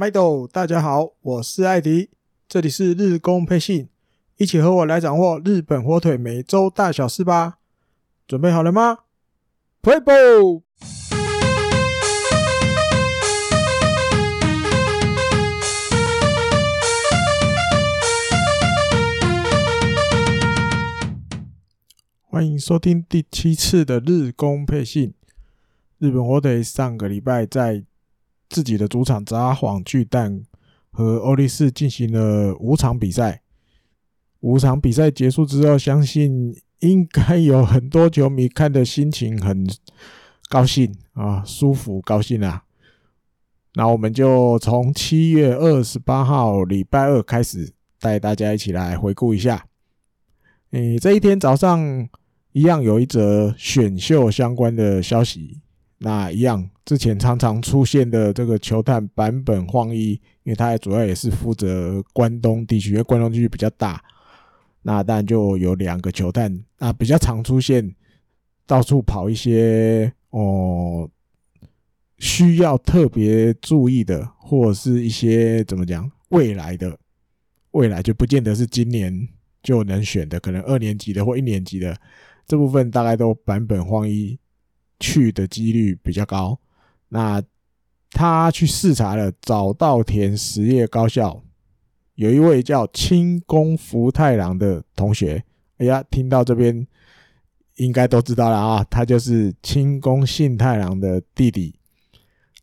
[0.00, 2.08] 麦豆，大家好，我是艾迪，
[2.48, 3.90] 这里是日工配信，
[4.38, 7.58] 一起和我来掌握日本火腿每周大小事吧。
[8.26, 9.00] 准备好了吗
[9.82, 10.62] playbo
[22.24, 25.12] 欢迎收听第七次的日工配信。
[25.98, 27.84] 日本火腿上个礼拜在
[28.50, 30.42] 自己的主场札幌巨蛋
[30.90, 33.40] 和欧力士进行了五场比赛。
[34.40, 39.66] 五场比赛结束之后，相信应该有很多球迷看的心情很
[40.48, 42.64] 高兴啊，舒服高兴啊。
[43.74, 49.66] 那我们就从七月二十八号礼拜二开始，带大家一起来回顾一下。
[50.72, 52.08] 诶，这一天早上
[52.52, 55.60] 一样有一则选秀相关的消息。
[55.98, 60.10] 那一样，之前常常出现的这个球探版本晃一，
[60.42, 64.02] 因为他主要也是负责关东地区，因为关东地区比较大，
[64.82, 67.94] 那当然就有两个球探，那比较常出现，
[68.66, 71.08] 到处跑一些哦，
[72.18, 76.98] 需要特别注意的，或者是一些怎么讲，未来的，
[77.70, 79.28] 未来就不见得是今年
[79.62, 81.96] 就能选的，可能二年级的或一年级的
[82.48, 84.36] 这部分，大概都版本晃一。
[85.02, 86.60] 去的几率比较高，
[87.10, 87.42] 那
[88.10, 91.42] 他去视察了早稻田实业高校，
[92.14, 95.44] 有一位叫清宫福太郎的同学，
[95.78, 96.86] 哎呀，听到这边
[97.76, 101.74] 应该都知道了啊，他就是清宫信太郎的弟弟。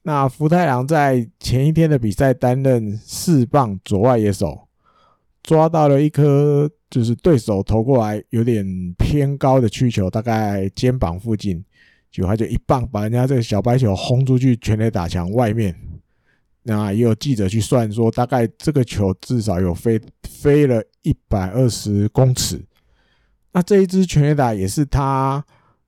[0.03, 4.67] 那福太郎在前一天的比赛担任四棒左外野手，
[5.43, 8.65] 抓到了一颗就是对手投过来有点
[8.97, 11.63] 偏高的曲球，大概肩膀附近。
[12.11, 15.75] 就他就一棒把人家这个小白球轰出去，全垒打墙外面。
[16.63, 22.61] 那也有记者去算说，大概这个球至少有飞飞了一百二十公尺。
[23.53, 25.43] 那这一支全垒打也是他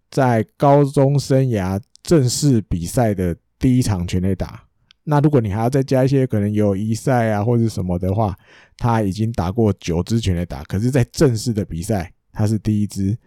[0.09, 4.63] 在高中生涯正式比赛的第一场全垒打。
[5.03, 8.35] 那如果你还要再加一些可能友谊赛啊或者什么的话，
[8.77, 13.17] 他已经打过九支全垒打，可是，在正式的比赛他是第一支。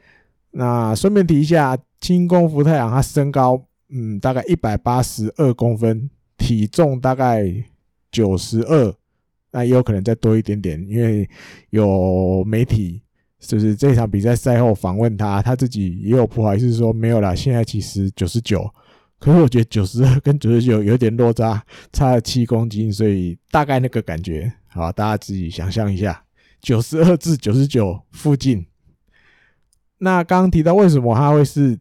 [0.53, 1.77] 那顺便提一下。
[2.03, 7.45] 清宫福太郎，他身高嗯大概一百八十二公分，体重大概
[8.11, 8.93] 九十二，
[9.53, 11.31] 那也有可能再多一点点，因为
[11.71, 13.01] 有媒体
[13.39, 18.69] 就是这场比赛赛后访问他，他自己也有不好意思说没有啦，现在其实九十九，
[19.21, 26.21] 可是我觉得九十二跟九十九有点落差，差了七公斤，所以大概那个感觉，好，大家自己想象一下，
[26.61, 28.67] 九十二至九十九附近。
[30.03, 31.79] 那刚刚提到为什么他会是？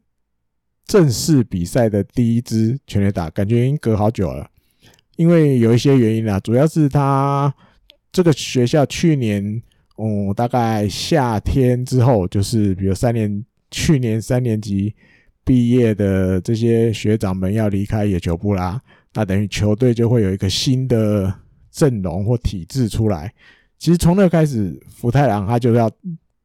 [0.83, 4.49] 正式比赛的第一支全垒打，感觉已经隔好久了，
[5.15, 7.53] 因为有一些原因啦，主要是他
[8.11, 9.61] 这个学校去年，
[9.97, 14.93] 嗯，大概夏天之后，就是比如三年，去年三年级
[15.45, 18.81] 毕业的这些学长们要离开野球部啦，
[19.13, 21.33] 那等于球队就会有一个新的
[21.71, 23.33] 阵容或体制出来。
[23.77, 25.89] 其实从那开始，福太郎他就要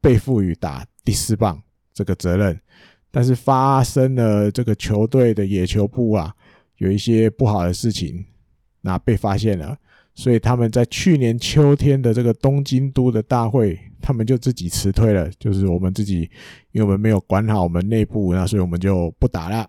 [0.01, 1.61] 被赋予打第四棒
[1.97, 2.61] 这个责任。
[3.11, 6.35] 但是发生了这个球队的野球部啊，
[6.77, 8.23] 有一些不好的事情，
[8.83, 9.75] 那被发现了，
[10.15, 16.29] 所以他们在去年秋天的这个东京都的大会，他们就自己辞退了，就是我们自己，
[16.73, 19.67] 因为我们没有管好我们内部，那所以我们就不打了。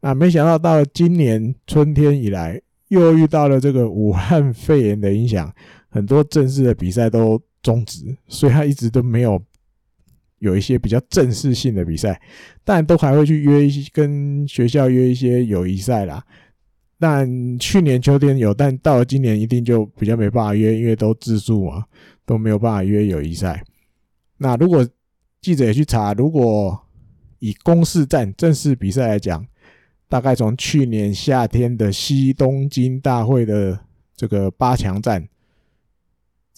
[0.00, 5.54] 那没想到到了今年春天以来，又遇到了这个武汉肺炎的影响，
[5.90, 9.40] 很多正式的比赛都终止，所以他一直都没有。
[10.38, 12.20] 有一些比较正式性的比赛，
[12.64, 16.24] 但都还会去约一些跟学校约一些友谊赛啦。
[16.98, 21.84] 但去年秋天有，但到了今年一定就比较没办法约，因为都自助嘛，
[22.24, 23.62] 都没有办法约友谊赛。
[24.38, 24.86] 那如果
[25.40, 26.78] 记者也去查，如果
[27.38, 29.46] 以公式战正式比赛来讲，
[30.08, 33.78] 大概从去年夏天的西东京大会的
[34.16, 35.28] 这个八强战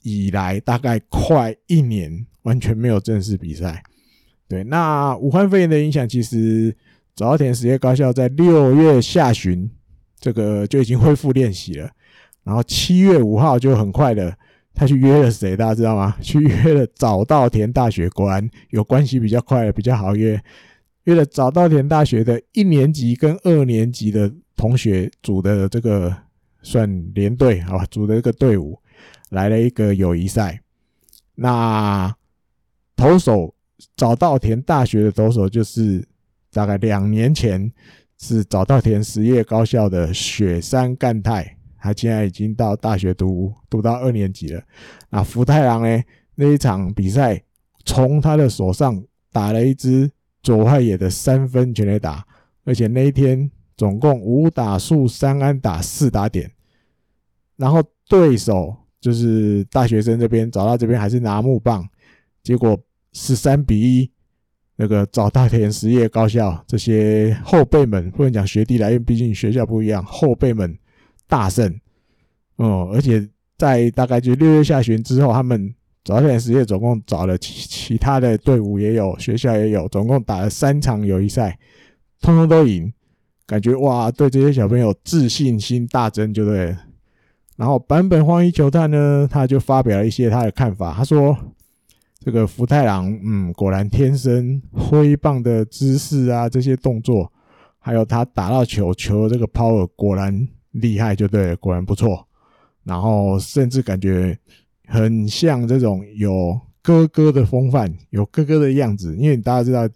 [0.03, 2.27] 以来，大概快一年。
[2.47, 3.83] 完全没有正式比赛，
[4.49, 4.63] 对。
[4.63, 6.75] 那武汉肺炎的影响，其实
[7.17, 9.69] 早稻田实业高校在六月下旬，
[10.21, 11.91] 这个就已经恢复练习了。
[12.45, 14.33] 然后七月五号就很快的，
[14.73, 15.57] 他去约了谁？
[15.57, 16.17] 大家知道吗？
[16.23, 20.41] 去约了早稻田大学，果然有关系比较快，比较好约。
[21.05, 26.17] 约了早稻田大学的一年级跟二年级的同学组的这个
[26.63, 28.79] 算连队，好吧，组的一个队伍
[29.31, 30.61] 来了一个友谊赛。
[31.35, 32.15] 那
[32.97, 33.55] 投手
[33.95, 36.03] 早稻田大学的投手就是
[36.51, 37.71] 大概两年前
[38.19, 44.63] 是早稻田实业高校的雪山干太他现在已经到大学读读到二年级了。
[45.11, 46.03] 那福太郎呢？
[46.35, 47.41] 那一场比赛
[47.85, 50.11] 从他的手上打了一支
[50.43, 52.27] 左外野的三分全垒打，
[52.65, 56.51] 而且那一天总共五打数三安打四打点。
[57.57, 61.89] 然后对手就是大学生这边找到这边还是拿木棒，
[62.43, 62.79] 结果
[63.19, 64.11] 十三比一，
[64.77, 70.79] 那个早稻田实业高校这些后辈们不能讲学弟来，因为毕竟学校不一样，后辈们
[71.27, 71.81] 大胜
[72.57, 73.27] 哦，而且
[73.57, 75.75] 在大概就六月下旬之后，他们
[76.05, 81.59] 早稻田实业总共找了其其他的队伍也有，学校也有，总共打了三场友谊赛，
[82.21, 82.93] 通通都赢，
[83.47, 86.77] 感觉哇，对这些小朋友自信心大增，就对。
[87.57, 90.93] 然后坂本荒一球探呢，他就发表了一些他的看法。
[90.93, 91.35] 他说
[92.27, 97.33] ：“这个福太郎，嗯，果然天生挥棒的姿势啊，这些动作，
[97.79, 102.27] 还有他打到球球的这个 power，果然厉害，就对，果然不错。
[102.83, 104.37] 然后甚至感觉
[104.89, 109.17] 很像这种有哥哥的风范，有哥哥的样子。
[109.17, 109.89] 因为大家知道，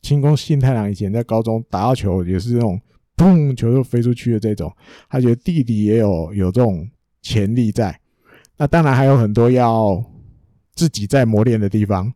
[0.00, 2.80] 清宫幸太郎以前在高中打到球也是这种
[3.14, 4.74] 砰，球就飞出去的这种。
[5.10, 6.88] 他觉得弟弟也有有这种。”
[7.20, 7.98] 潜力在，
[8.58, 10.04] 那当然还有很多要
[10.74, 12.12] 自己在磨练的地方。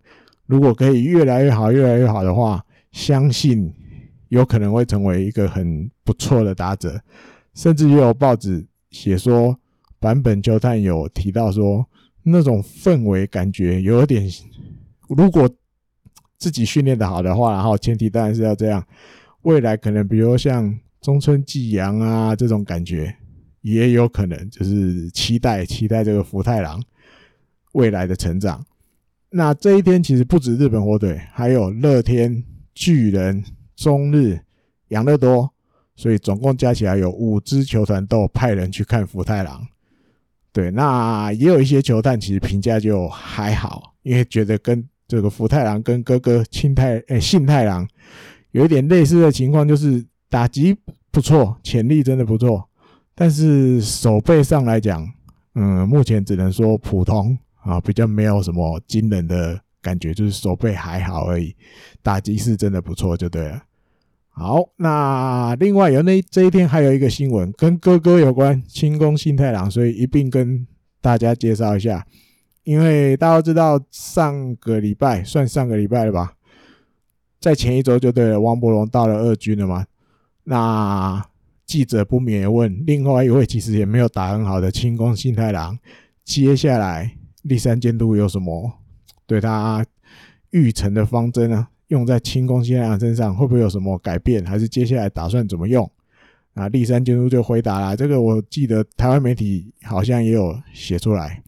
[0.46, 3.72] 如果可以越来越好，越来越好的话，相信
[4.28, 7.00] 有可能会成为一个很不错的打者。
[7.54, 9.58] 甚至也有报纸写说，
[10.00, 11.86] 坂本球探有提到说，
[12.22, 14.28] 那种氛围感觉有点，
[15.08, 15.48] 如果
[16.38, 18.84] 自己训练的好的话，然后前提当然是要这样，
[19.42, 23.14] 未来可能比如像中村纪阳啊这种感觉。
[23.62, 26.80] 也有可能就是期待期待这个福太郎
[27.78, 28.64] 未来的成长。
[29.30, 32.42] 那这一天其实不止日本火腿，还有乐天、
[32.74, 33.44] 巨人、
[33.76, 34.40] 中日、
[34.88, 35.48] 养乐多，
[35.94, 39.64] 所以总共加起来有五支球团都派人去看福太郎。
[40.50, 47.86] 对，那也有一些球探其实评价就还好，因为觉得跟这个福太郎跟哥哥庆太诶幸太郎
[48.50, 50.76] 有一点类似的情况，就是打击
[51.12, 52.68] 不错，潜力真的不错。
[53.14, 55.06] 但是守备上来讲，
[55.54, 61.54] 嗯，目前只能说普通啊，比较没有什么惊人的感觉，就是手背还好而已。
[62.02, 63.62] 打击是真的不错，就对了。
[64.28, 70.66] 好，那另外有那这一天还有一个新闻跟哥哥有关，清宫信太郎，所以一并跟
[71.00, 72.06] 大家介绍一下。
[72.64, 76.34] 因为大家都知道上个礼拜算上个礼拜了吧，
[77.40, 79.86] 在前一周就对了，王伯龙到了二军了嘛，
[80.44, 81.24] 那。
[81.68, 85.78] 记者不免问，另外一位其实也没有打很好的清宫信太郎，
[86.24, 87.17] 接下来
[87.48, 88.72] 立山监督有什么
[89.26, 89.84] 对他
[90.50, 91.66] 预成的方针呢？
[91.88, 94.44] 用在清宫幸太郎身上会不会有什么改变？
[94.44, 95.90] 还是接下来打算怎么用？
[96.54, 101.42] 啊，立山监督就回答了，这个我记得台湾媒体好像也有写出来。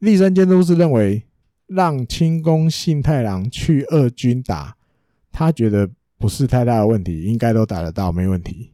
[0.00, 1.22] 立山监督是认为
[1.66, 4.76] 让清宫信太郎去二军打，
[5.32, 5.88] 他觉得。
[6.20, 8.72] 不是太大的问题，应该都打得到，没问题。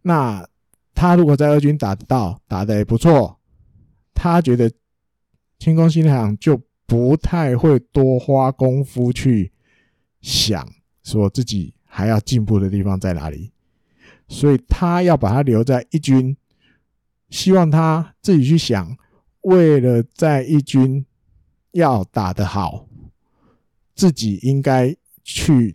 [0.00, 0.42] 那
[0.94, 3.38] 他如果在二军打得到，打得也不错，
[4.14, 4.72] 他觉得
[5.58, 9.52] 清宫幸太郎就不太会多花功夫去
[10.20, 10.66] 想
[11.02, 13.50] 说自己还要进步的地方在哪里，
[14.28, 16.36] 所以他要把他留在一军，
[17.30, 18.96] 希望他自己去想，
[19.42, 21.04] 为了在一军
[21.72, 22.86] 要打得好，
[23.94, 25.74] 自己应该去。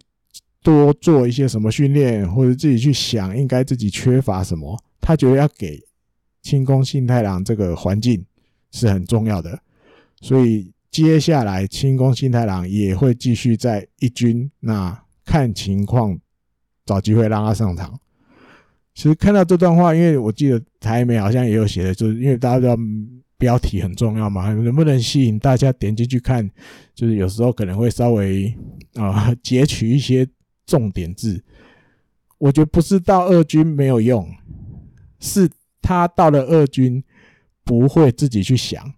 [0.65, 5.77] 多做一些什么训练，或者自己去想应该自己缺乏什么，他觉得要给
[6.41, 8.25] 清宫信太郎这个环境
[8.71, 9.61] 是很重要的，
[10.23, 16.17] 所以接下来清宫新太郎也会继续在一军，那看情况
[16.85, 17.99] 找机会让他上场。
[18.95, 22.77] 其实看到这段话，因为我记得台媒好像也有写的，就是因为大家知道
[23.37, 26.49] 标题很重要嘛，能不能吸引大家点进去看？
[26.95, 28.55] 就是有时候可能会稍微
[28.95, 30.25] 啊截取一些。
[30.65, 31.43] 重点字，
[32.37, 34.25] 我觉得不是到二军没有用，
[35.19, 35.47] 是
[35.81, 37.03] 他到了二军
[37.65, 38.93] 不会自己去想，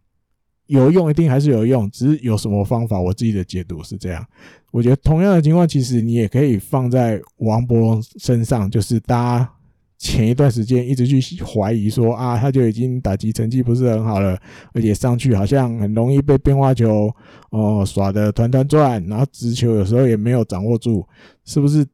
[0.67, 4.25] 有用一定还是有用，只是有什么方法，我自己的解读是这样。
[4.72, 9.50] 我觉得同样的情况，其实你也可以放在王柏融身上，就是大家
[9.98, 14.38] 前一段时间一直去怀疑说啊，他就已经打击成绩不是很好了，
[14.74, 17.10] 而且上去好像很容易被变化球
[17.51, 21.07] 哦耍得团团转，然后直球有时候也没有掌握住。
[21.45, 21.86] 是不是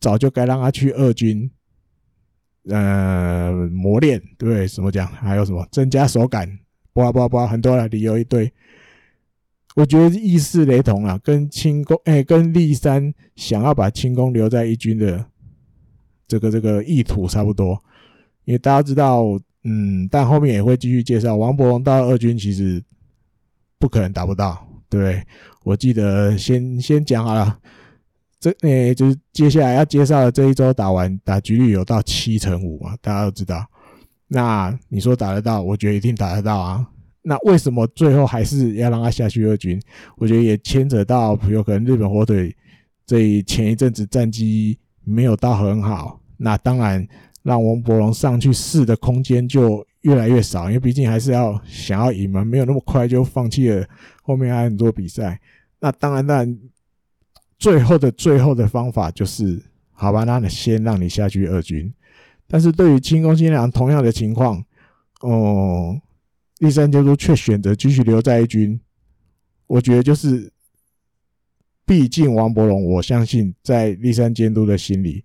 [0.00, 1.50] 早就该让他去二军？
[2.70, 4.66] 呃，磨练对不对？
[4.66, 5.06] 怎么讲？
[5.06, 6.50] 还有什么增加手感？
[6.94, 8.50] 叭叭叭，很多的理由一堆。
[9.74, 15.26] 我觉得意思雷同啊，跟清宫哎，跟立山想要把清宫留在一军的
[16.28, 17.76] 这个这个意图差不多。
[18.44, 19.24] 因为大家知道，
[19.64, 22.80] 嗯，但后面也会继续介绍王伯龙到二军，其实
[23.78, 25.20] 不可能达不到，对？
[25.64, 27.58] 我记得先先讲好了，
[28.38, 33.66] 这诶、就是接下来要介绍的这一周打完打局率有到七成五嘛，大家都知道。
[34.28, 36.86] 那你说打得到，我觉得一定打得到啊。
[37.22, 39.80] 那为什么最后还是要让他下去二军？
[40.16, 42.54] 我觉得也牵扯到有可能日本火腿
[43.06, 47.06] 这前一阵子战绩没有到很好，那当然。
[47.44, 53.86] 让王柏融上去试的空间就越来越少，因为毕竟还是要想要赢嘛，没有那么快就放弃了
[54.22, 55.38] 后面还有很多比赛。
[55.78, 56.58] 那当然，当然，
[57.58, 59.62] 最后的最后的方法就是，
[59.92, 61.92] 好吧，那你先让你下去二军。
[62.46, 64.64] 但是对于清宫幸太郎同样的情况，
[65.20, 66.00] 哦，
[66.58, 68.80] 立山监督却选择继续留在一军。
[69.66, 70.52] 我觉得就是，
[71.86, 75.24] 毕竟王柏融，我相信在立山监督的心里。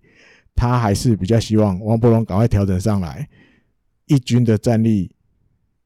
[0.56, 3.26] 他还是比较希望王柏融赶快调整上来，
[4.06, 5.10] 一军的战力，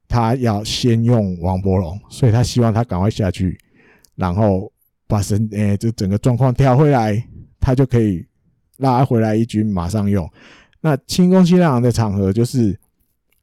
[0.08, 3.56] 他要先用王柏融，所以他希望他赶快下去，
[4.16, 4.72] 然后
[5.06, 7.24] 把神诶、这整个状况调回来，
[7.60, 8.26] 他就可以
[8.78, 10.28] 拉回来一军马上用。
[10.84, 12.78] 那清宫幸太郎的场合就是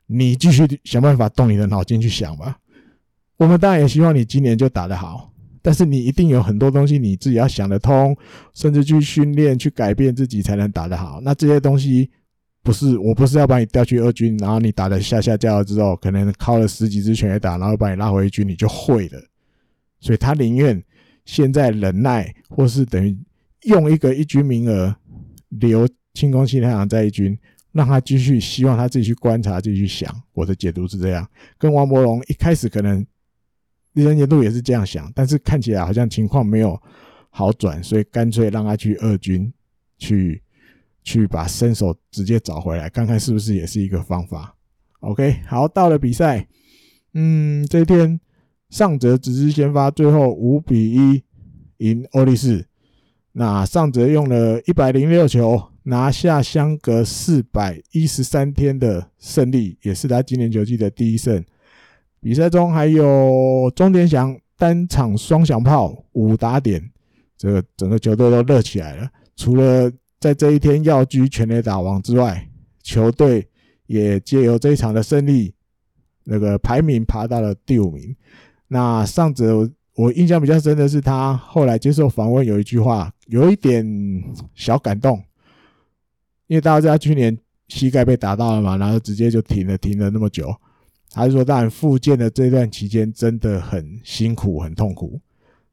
[0.06, 2.60] 你继续想办法动你的脑筋去想吧。
[3.38, 5.34] 我们当然也希望你今年就打得好。
[5.64, 8.16] 但是你一定有很多东西你自己要想得通，
[8.54, 11.20] 甚至去训练、去改变自己才能打得好。
[11.24, 12.12] 那这些东西
[12.62, 19.20] 不是，我不是要把你调去二军，然后你打得下下叫了之后，可能靠了十几支拳也打，然后把你拉回一军，你就会了。
[20.00, 20.84] 所以他宁愿
[21.26, 23.18] 现在忍耐，或是等于
[23.64, 24.96] 用一个一军名额
[25.50, 27.38] 留清宫幸太郎在一军，
[27.72, 30.14] 让他继续，希望他自己去观察、自己去想。
[30.34, 31.28] 我的解读是这样，
[31.58, 33.06] 跟王柏融一开始可能。
[33.94, 36.82] 栗山监督也是这样想，但是看起来好像情况没有
[37.30, 39.52] 好转，所以干脆让他去二军
[39.98, 40.42] 去
[41.04, 44.56] 去把身手直接找回来，看看是不是也是一个方法。
[45.02, 46.48] OK，好，到了比赛，
[47.16, 48.18] 嗯，这一天
[48.70, 51.22] 上泽直之先发，最后五比一
[51.80, 52.66] 赢欧力士。
[53.34, 61.44] 那上泽用了一百零六球拿下相隔四百一十三天的胜利，也是他今年球季的第一胜。
[62.20, 66.92] 比赛中还有中田翔单场双响炮五打点，
[67.36, 69.10] 这个整个球队都热起来了。
[69.36, 72.48] 除了在这一天要居全垒打王之外，
[72.84, 73.48] 球队
[73.88, 75.52] 也借由这一场的胜利，
[76.26, 78.16] 那个排名爬到了第五名。
[78.68, 83.84] 那上泽我印象比较深的是，他后来接受访问有一句话，有一点
[84.54, 85.20] 小感动，
[86.52, 87.36] 因为大家知道去年
[87.70, 90.54] 膝盖被打到了嘛，然后直接就停了，停了那么久。
[91.10, 95.18] 他是说，当然复健的这段期间真的很辛苦、很痛苦。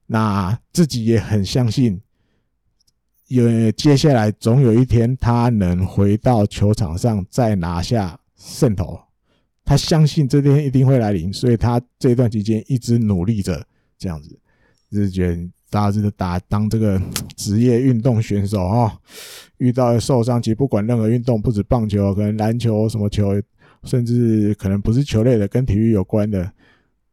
[0.06, 2.00] 那自己也很相信，
[3.26, 9.00] 因为接下来总有一天他能回到球场上再拿下胜投。
[9.64, 13.66] 他相信这天一定会来临，所以他这段期间一直努力着，
[13.98, 14.38] 这样子。
[14.92, 17.00] 就是觉得大家是打当这个
[17.36, 18.92] 职业运动选手哦，
[19.58, 23.40] 遇到受伤，其实不管任何运动，不止棒球，可能篮球什么球。
[23.84, 26.50] 甚至可能不是球类的，跟体育有关的，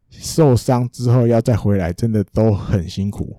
[0.09, 3.37] 受伤之后要再回来，真的都很辛苦。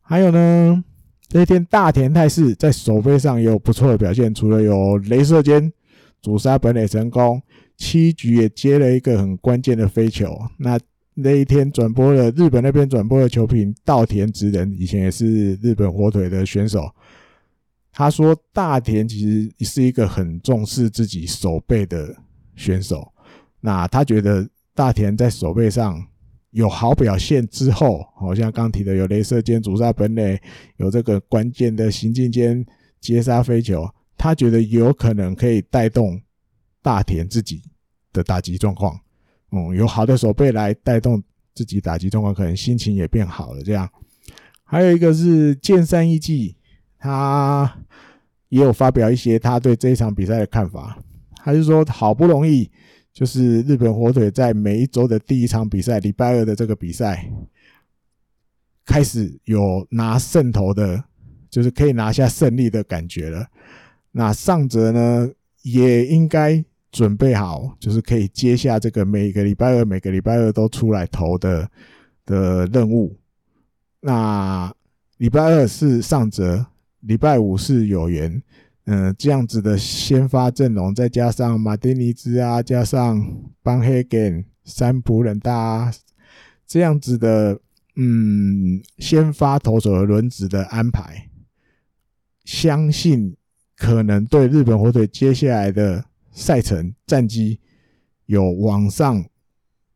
[0.00, 0.82] 还有呢，
[1.28, 5.70] 这天大田泰示在首飞上也有不错的表现，除了有镭射间
[6.22, 7.42] 阻杀本垒成功，
[7.76, 10.34] 七局也接了一个很关键的飞球。
[10.56, 10.80] 那
[11.14, 16.90] 那一天转播了日本那边转播的球评稻田直人，以前也是日本火腿的选手。
[17.92, 22.16] 他说大田其实是一个很重视自己手背的。
[22.56, 23.10] 选手，
[23.60, 26.06] 那他觉得大田在手背上
[26.50, 30.38] 有好表现之后，好像刚提的有镭射肩阻杀本垒，
[30.76, 32.62] 有这个关键的行进间
[33.00, 33.88] 接杀飞球，
[34.18, 36.20] 他觉得有可能可以带动
[36.82, 37.62] 大田自己
[38.12, 39.00] 的打击状况。
[39.52, 41.22] 嗯，有好的手备来带动
[41.54, 43.62] 自己打击状况，可能心情也变好了。
[43.62, 43.88] 这样，
[44.64, 46.56] 还有一个是剑山义纪，
[46.98, 47.78] 他
[48.48, 50.98] 也有发表一些他对这一场比赛的看法。
[51.42, 52.70] 他是说，好不容易
[53.12, 57.28] 就是日本火腿在每一周的第一场比赛，礼拜二的这个比赛
[58.84, 61.02] 开始有拿胜投的，
[61.48, 63.46] 就是可以拿下胜利的感觉了。
[64.12, 65.30] 那上泽呢，
[65.62, 71.70] 也应该准备好，就是可以接下这个每个礼拜二、每个礼拜二都出来投的
[72.26, 73.16] 的任务。
[74.00, 74.72] 那
[75.18, 76.66] 礼拜二是上泽，
[77.00, 78.42] 礼拜五是有缘。
[78.86, 83.24] 嗯，这样子的先发阵容，再加上马丁尼兹啊，加上
[83.62, 85.92] 邦黑根、三浦稔大，
[86.66, 87.60] 这样子的
[87.94, 91.28] 嗯，先发投手的轮值的安排，
[92.44, 93.36] 相信
[93.76, 96.06] 可能对日本火腿接下来的
[96.40, 97.60] 赛程战绩
[98.24, 99.22] 有往上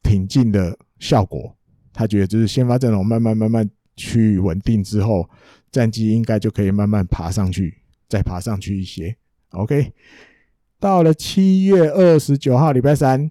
[0.02, 1.56] 挺进的效果。
[1.90, 5.28] 他觉得就是先发阵容慢慢慢慢去稳定之后，
[5.72, 9.16] 战绩应该就可以慢慢爬上去，再爬上去一些。
[9.50, 9.92] OK，
[10.78, 13.30] 到了七月二十九号礼拜三，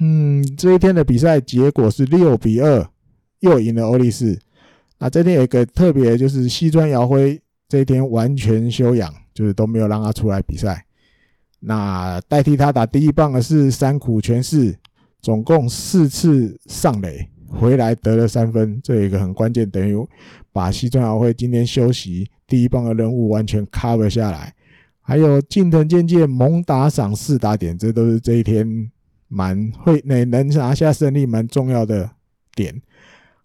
[0.00, 2.90] 嗯，这一天的比赛结果是六比二，
[3.40, 4.40] 又赢了欧力士。
[4.98, 10.86] 那这天有一个特别，就是西川遥辉这一天完全休养，就是都没有让他出来比赛。
[11.64, 14.76] 那代替他打第一棒的是山谷拳士，
[15.20, 17.28] 总共四次上垒。
[17.54, 19.94] 回来得了三分，这一个很关键，等于
[20.52, 24.54] 把西村遥辉今天休息第一棒的任务完全 cover 下来。
[25.02, 28.90] 还有近藤健介猛打赏四打点，这都是这一天
[29.28, 32.08] 蛮会能能拿下胜利蛮重要的
[32.54, 32.80] 点。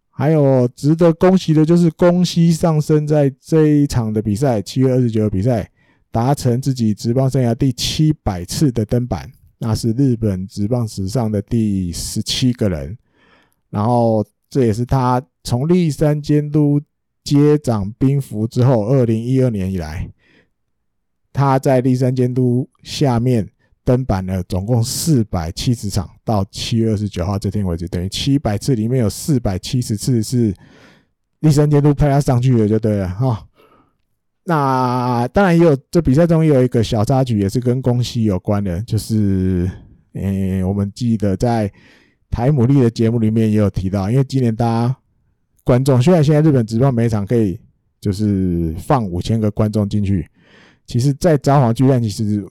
[0.09, 5.69] 还有值得恭喜的就是宫西上升在这一场的比赛，七月二十九的比赛
[6.17, 12.97] 达成自己职棒生涯第七百次的登板，那是日本职棒史上的第十七个人。
[13.69, 16.81] 然后这也是他从立山监督
[17.23, 20.11] 接掌兵符之后，二零一二年以来，
[21.31, 23.47] 他在立山监督下面
[23.83, 30.51] 登板了总共四百七十场，到七月二十九号这天为止，等于七百次里面有四百七十次是
[31.41, 33.46] 立山监督派他上去的，就对了哈。
[34.47, 39.69] 那当然也有这比赛中也有一个小插曲，也是跟宫西有关的，就是
[40.13, 41.71] 嗯，我们记得在。
[42.29, 44.97] 台牡蛎的节目里面也有提到，因为今年大家
[45.63, 47.57] 观众虽然现在日本职棒每场可以
[48.01, 50.27] 就是放五千个观众进去，
[50.85, 52.45] 其实，在札幌巨蛋其实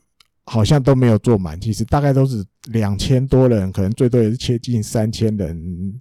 [0.46, 6.00] 好像都没有坐满，其实大概都是两千多人，可能最多也是接近三千人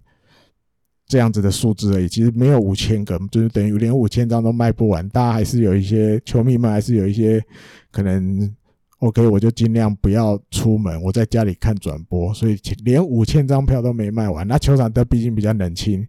[1.08, 2.08] 这样子的数字而已。
[2.08, 7.44] 其实没有五千个，就是等于连五千张都卖不完，大家还是有一些球迷们还是有一些
[7.92, 8.54] 可能。
[9.00, 14.48] OK，我就尽量不要出门，我在家里看转播，所以连五千张票都没卖完。
[14.48, 16.08] 那球场都毕竟比较冷清，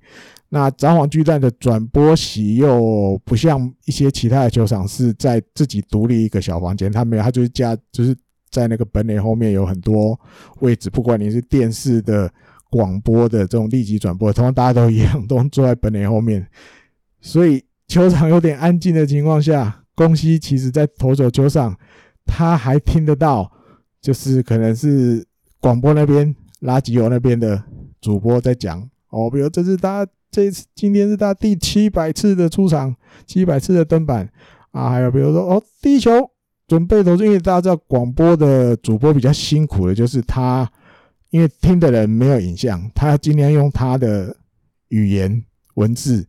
[0.48, 8.16] 那札幌巨蛋的转播席又不像一些其他的球场是在自己独立一个小房间，他没有，他就是加，就是
[8.50, 10.18] 在那个本垒后面有很多
[10.60, 12.32] 位置，不管你是电视的、
[12.70, 16.46] 广播的这种立即转播，通常大家都一样，都坐在本垒后面，
[17.20, 21.76] 所以球场有点安静的情况下，宫西其实在投手球上。
[22.28, 23.48] 他还听得到，
[24.02, 25.24] 就是可能是
[25.60, 27.62] 广播那边拉吉欧那边的
[28.00, 32.92] 主播在讲哦，比如这是他这次今天是他第七百次的出场，
[33.26, 34.28] 七百次的登板
[34.72, 36.10] 啊，还有比如说哦，第一球
[36.66, 40.68] 准备投，因为大家知道广播的主播比较辛苦的，就是他
[41.36, 44.36] 因为听的人没有影像，他要尽量用他的
[44.88, 45.44] 语言
[45.74, 46.26] 文字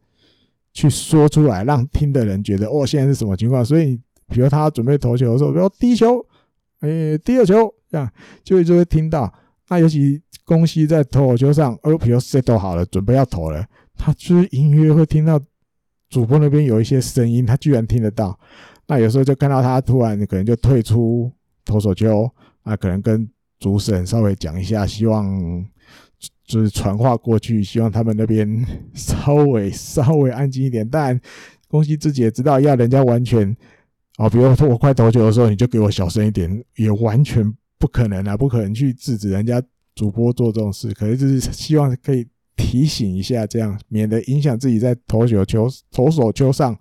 [0.73, 3.99] 去说出来，让听的人觉得哦，现在是什么情况，所以。
[4.29, 6.19] 比如他准备投球的时候，比如第一球，
[6.81, 8.11] 哎、第二球，这样
[8.43, 9.33] 就就会听到。
[9.69, 13.65] 那尤其公西在投球上，哦，比如 set 好了，准备要投了，
[13.95, 15.39] 他就是隐约会听到
[16.09, 18.37] 主播那边有一些声音，他居然听得到。
[18.85, 21.31] 那有时候就看到他突然可能就退出
[21.63, 22.29] 投手球，
[22.63, 23.25] 啊，可能跟
[23.59, 25.65] 主审稍微讲一下，希望
[26.45, 30.87] 就是传话过去，希望他们那边稍微稍微安静一点。
[30.87, 31.19] 但
[31.67, 33.55] 宫西自己也知道，要人家完全。
[34.17, 39.61] 哦，比如说我快投球的时候，你就给我小声一点，也完全不可能啊，不可能去制止人家
[39.93, 40.91] 主播做这种事。
[40.95, 46.75] 可是就是希望可以提醒一下，这样免得影响自己在投球球投手球上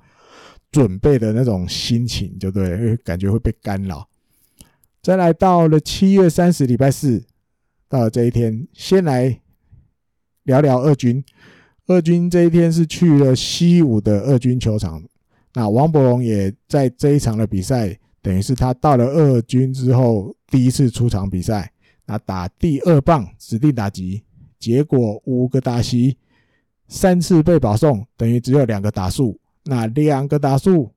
[0.73, 4.09] 准备的那种心情，就对了，因 为感觉会被干扰。
[5.03, 7.25] 再来到了七月三十礼拜四，
[7.89, 9.41] 到了这一天，先来
[10.43, 11.25] 聊聊二军。
[11.87, 15.03] 二军这一天是去了西武的二军球场。
[15.55, 21.73] 那王柏融也在这一场的比赛，等于是他到了二军之后第一次出场比赛，
[22.05, 24.25] 那打第二棒指定打击，
[24.59, 26.19] 结果五个打席，
[26.89, 30.93] 三次被保送，等于只有两个打数，那两个打数，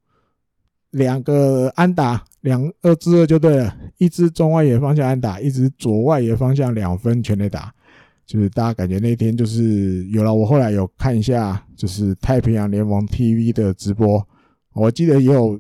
[0.89, 7.73] 两个安打，两二支二就对了，一支中外野方向安打，一支左外野方向两分全垒打，
[8.25, 14.25] 就是大家感觉那天就是有了，我后来有看一下，就是太平洋联盟 TV 的直播。
[14.73, 15.59] 我记得也有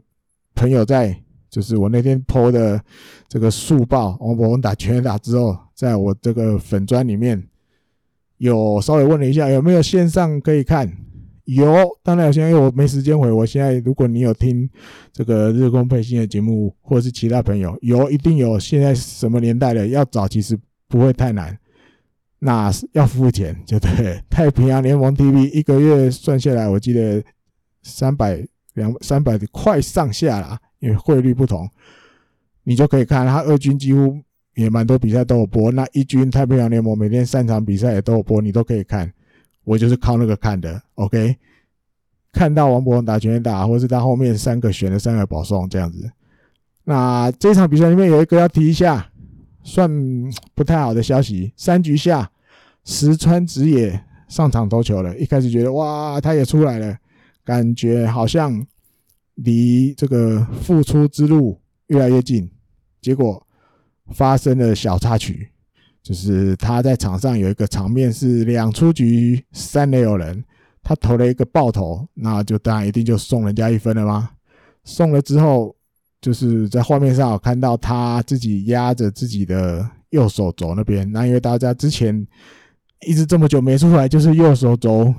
[0.55, 1.15] 朋友在，
[1.49, 2.81] 就是我那天 po 的
[3.27, 7.43] 这个速报，王柏融打全垒打之后，在我这个粉砖里面
[8.37, 10.89] 有稍微问了一下，有没有线上可以看？
[11.55, 13.31] 有，当然有，现在因为我没时间回。
[13.31, 14.69] 我现在如果你有听
[15.11, 18.59] 这个日工配信的节目，或者是其他朋友有，一定有。
[18.59, 19.87] 现在什么年代了？
[19.87, 20.57] 要找其实
[20.87, 21.57] 不会太难，
[22.39, 24.21] 那要付钱，就对。
[24.29, 27.23] 太平洋联盟 TV 一个月算下来，我记得
[27.83, 28.45] 三百。
[28.75, 31.67] 两三百块上下啦，因为汇率不同，
[32.63, 34.17] 你就可以看他二军几乎
[34.55, 35.69] 也蛮多比赛都有播。
[35.71, 39.11] 那一军太平洋联盟每天三场比赛也都有播，你都可以看。
[39.69, 41.37] 我就是靠那个看的，OK。
[42.31, 46.11] 看到王博文打全垒打，或是他后面三个选的三个保送这样子。
[46.85, 49.11] 那这场比赛里面有一个要提一下，
[49.61, 49.87] 算
[50.55, 52.31] 不太好的消息：三局下
[52.83, 55.15] 石川直也上场投球了。
[55.19, 56.97] 一开始觉得哇，他也出来了，
[57.43, 58.65] 感觉好像
[59.35, 62.49] 离这个复出之路越来越近。
[63.01, 63.45] 结果
[64.07, 65.49] 发生了小插曲，
[66.01, 70.43] 就是他在场上有一个场面是两出局三垒有人。
[70.81, 74.31] 他投了一个爆头，那就当然一定就送人家一分了吗？
[74.85, 75.75] 送了之后，
[76.19, 81.07] 就是在画面上有看到他自己压着自己的右手肘那边。
[81.11, 82.25] 那因为大家之前
[83.05, 85.13] 一直这么久没出来，就是右手肘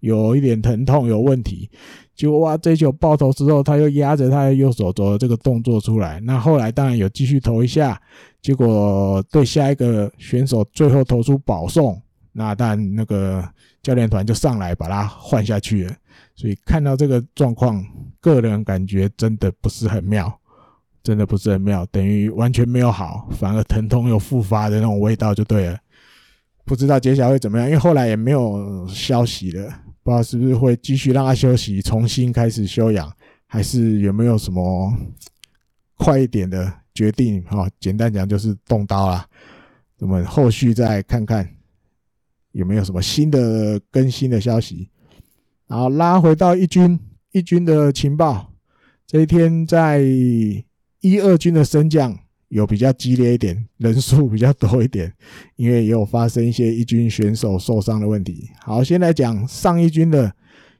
[0.00, 1.68] 有一点疼痛有问题。
[2.14, 6.20] 结果哇，这球爆头之后，他又压着他的右手肘的这个动作出来。
[6.20, 8.00] 那后来当然有继续投一下，
[8.40, 12.00] 结果对下一个选手最后投出保送。
[12.34, 13.46] 那但那个
[13.82, 15.94] 教练团就上来把他换下去了，
[16.34, 17.84] 所以看到这个状况，
[18.20, 20.32] 个人感觉真的不是很妙，
[21.02, 25.78] 真的不是很妙，等于完全没有好，反而疼痛又复发的那种味道就对了。
[26.64, 29.70] 不知道接下来会怎么样，因为后来也没有消息了，
[30.02, 33.12] 不知道是不是会继续让他休息，重新开始休养，
[33.46, 34.92] 还是有没有什么
[35.96, 37.42] 快一点的决定？
[37.44, 39.26] 哈，简单讲就是动刀啦，
[39.98, 41.48] 我们后续再看看。
[42.52, 44.90] 有没有什么新的更新的消息？
[45.66, 48.52] 然后拉回到一军，一军的情报。
[49.06, 52.18] 这一天在一二军的升降
[52.52, 55.12] 有比较激烈一点，人数比较多一点，
[55.56, 58.50] 因为也有发生一些一军选手受伤的问题。
[58.60, 60.34] 好，先来讲上一军的，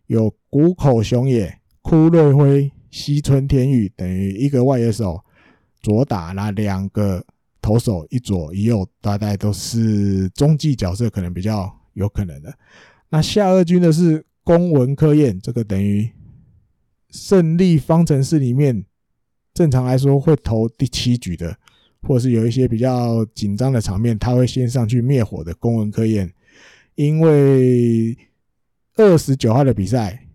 [0.06, 5.24] 有谷口雄也、枯瑞辉、西村天宇，等于一个外野手
[5.80, 7.24] 左打那两个。
[7.64, 12.52] 投手一左一右，大概都是中继角色，可能比较有可能的。
[13.08, 16.10] 那下二军的是宫文科彦，这个等于
[17.10, 18.84] 胜利方程式里面，
[19.54, 21.56] 正常来说会投第七局的，
[22.02, 26.30] 或是有一些比较紧张的场面，他会先上去灭火的公文科研，
[26.94, 28.16] 因为
[28.96, 30.26] 二十九号的比赛，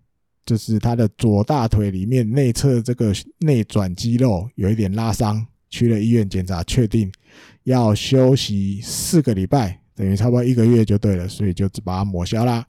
[0.44, 5.46] 就是他的左大腿里面内侧这个内转肌肉有一点拉伤。
[5.70, 7.12] 去了医院检查，确定
[7.64, 12.66] 要休息四个礼拜，等于差不多一个月就对了，所以就只把它抹消啦。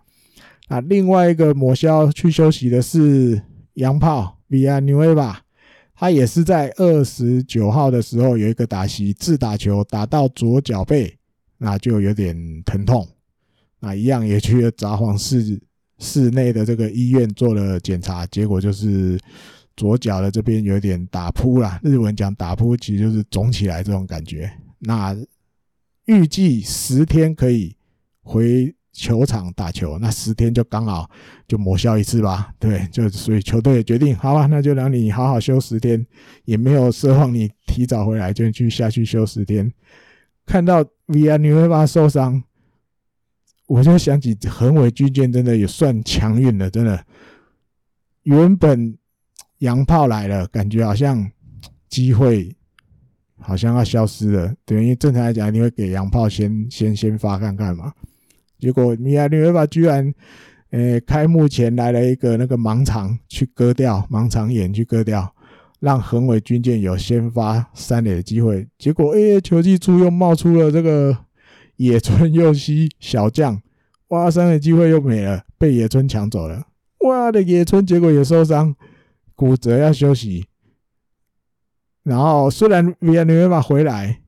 [0.68, 3.42] 那另外一个抹消去休息的是
[3.76, 5.34] 洋炮 Villanueva，
[6.00, 11.14] 他也是在二十九号的时候有一个打席自打球打到左脚背，
[11.58, 13.06] 那就有点疼痛，
[13.82, 15.62] 那一样也去了札幌市
[15.98, 19.20] 市内的这个医院做了检查，结果就是。
[19.78, 24.52] 左脚的这边有点打扑啦，日文讲打扑其实就是肿起来这种感觉。
[24.80, 25.16] 那
[26.04, 27.74] 预计十天可以
[28.22, 31.10] 回球场打球，那十天就刚好
[31.48, 32.54] 就抹消一次吧。
[32.60, 36.06] 对，就所以球队也决定，好吧，那就让你好好休十天，
[36.46, 39.72] 也没有奢望你提早回来，就去下去休十天。
[40.46, 42.44] 看到 v i a n u e v a 受伤，
[43.68, 47.06] 我就想起横尾军舰真的也算强运了，真的
[48.24, 48.98] 原本。
[49.60, 51.30] 洋炮来了，感觉好像
[51.90, 52.56] 机会
[53.42, 54.56] 好像要消失了。
[54.64, 57.92] 等于正常来讲，你会给洋炮先先先发看看嘛。
[58.60, 60.14] 结果米亚纽维巴居然，
[60.72, 65.34] 呃、开幕前来了一个那个盲肠去割掉盲肠炎去割掉，
[65.80, 68.68] 让横尾军舰有先发三垒的机会。
[68.78, 71.18] 结果，哎、欸，球季初又冒出了这个
[71.78, 73.62] 野村佑希小将，
[74.10, 76.68] 哇，三垒机会又没了，被野村抢走了。
[77.00, 78.76] 哇的野村结果也受伤。
[79.36, 80.48] 骨折要休息，
[82.04, 84.20] 然后虽然维亚纽瓦回来，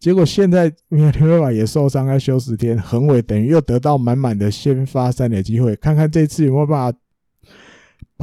[0.00, 6.98] 结果现在维亚纽瓦也受伤要休十天，横尾等于又得到满满的先发三垒机会，看看这次有没有办法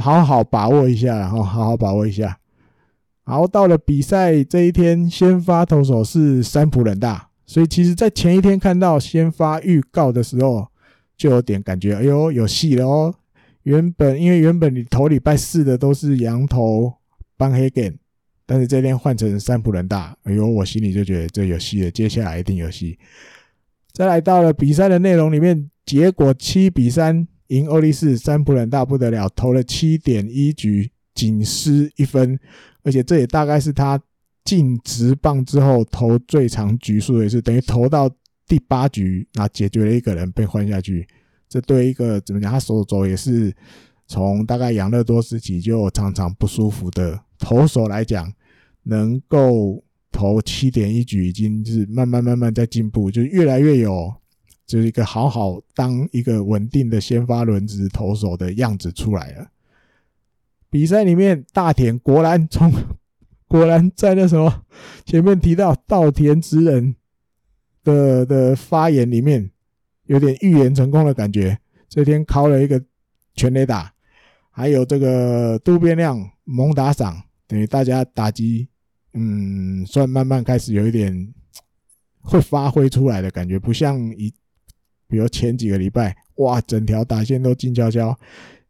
[0.02, 2.36] 好好把握一下，然后好好把握一下。
[3.24, 10.66] 然后到了比赛这一天，先发投手是三浦稔大，所以其实在前一天看到先发预告的时候，
[11.16, 13.14] 就有点感觉，哎呦，有戏了哦。
[13.62, 16.94] 原本因为原本你头礼拜四的都是洋投
[17.36, 17.96] 邦黑根，
[18.50, 22.98] 但是这边换成三浦人大，哎呦，我心里就觉得这有戏了，接下来一定有戏。
[23.92, 32.40] 再来到了比赛的内容里面，结果七比三赢欧力士，三浦人大不得了，投了七点一局，仅失一分，
[32.84, 34.00] 而且这也大概是他
[34.46, 38.08] 进职棒之后投最长局数，也是等于投到
[38.46, 41.06] 第八局，那解决了一个人被换下去。
[41.50, 42.50] 这对一个怎么讲？
[42.50, 43.54] 他手肘也是
[44.06, 48.32] 从大概养乐多时期就常常不舒服的投手来讲，
[48.82, 54.12] 能够投七点一局，已经是慢慢慢慢在进步，就越来越有
[54.66, 59.48] 就是一个好好当一个稳定的先发轮值投手的样子出来了。
[60.70, 62.70] 比赛里面，大田果然从
[63.46, 64.64] 果然在那什么
[65.06, 66.94] 前面提到稻田直人
[67.82, 69.50] 的的发言里面，
[70.04, 71.58] 有点预言成功的感觉。
[71.88, 72.84] 这天敲了一个
[73.34, 73.94] 全垒打，
[74.50, 78.68] 还有这个渡边亮猛打赏，等于大家打击。
[79.14, 81.34] 嗯，算慢慢开始有一点
[82.20, 84.32] 会发挥出来的感觉，不像一，
[85.08, 88.16] 比如前几个礼拜，哇，整条打线都静悄悄。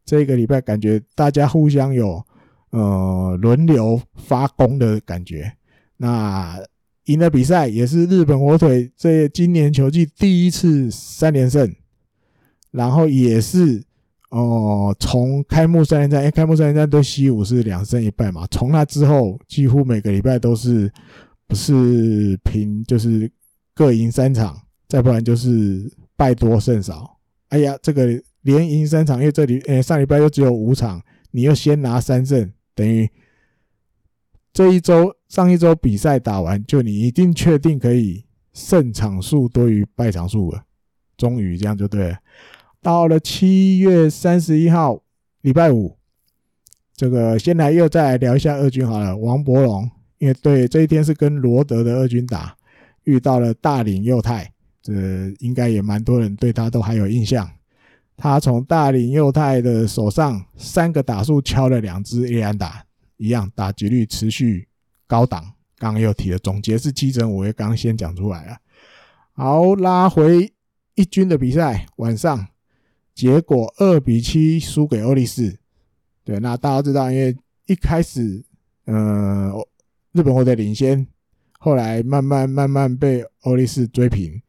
[0.04, 2.24] 这个礼拜感觉大家互相有
[2.70, 5.52] 呃轮流发功的感觉。
[5.96, 6.56] 那
[7.06, 11.74] 赢了比赛也是日本火腿这今年球季第一次三连胜，
[12.70, 13.87] 然后也是。
[14.30, 18.46] 哦，从开幕三连战，哎，开幕三连战对西武是两胜一败嘛。
[18.50, 20.92] 从那之后，几乎每个礼拜都是
[21.46, 23.30] 不是平，就是
[23.74, 27.18] 各赢三场，再不然就是败多胜少。
[27.48, 33.08] 哎呀，这个连赢三场，因为这里，哎，上礼拜又只有五场，你又先拿三胜，等于
[34.52, 40.62] 这一周上一周比赛打完，就你一定确定可以胜场数多于败场数了。
[41.16, 42.18] 终于这样就对了。
[42.88, 45.02] 到了七月三十一号，
[45.42, 45.94] 礼拜五，
[46.96, 49.14] 这个先来又再来聊一下二军好了。
[49.14, 52.56] 王柏融，因为对这一天是跟罗德的二军打，
[53.04, 54.94] 遇到了大岭佑太，这
[55.40, 57.46] 应该也蛮多人对他都还有印象。
[58.16, 62.82] 他从大岭佑太的手上三个打数敲了两支 A 安打，
[63.18, 64.66] 一样打击率持续
[65.06, 65.44] 高档。
[65.76, 68.56] 刚刚又提了总结是七成五，也刚刚先讲出来了。
[69.34, 70.50] 好，拉回
[70.94, 72.46] 一军的比赛，晚上。
[73.18, 75.58] 结果二比七输给欧力士，
[76.22, 78.44] 对，那大家知道，因为一开始，
[78.84, 79.52] 呃，
[80.12, 81.04] 日本火腿领先，
[81.58, 84.40] 后来慢慢慢慢被欧力士追平，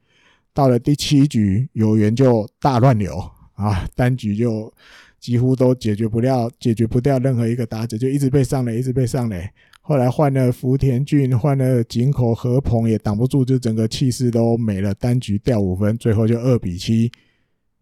[0.53, 3.17] 到了第七局，有缘就大乱流
[3.55, 4.71] 啊，单局就
[5.19, 9.49] 几乎都解决不了，解决不掉任何一个打者，就一直被上垒，一直被上垒。
[9.81, 17.11] 后来换了福田俊，换了井口和鹏也挡不住，就整个气势都没了，单局掉五分，最后就二比七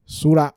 [0.05, 0.53] 输了。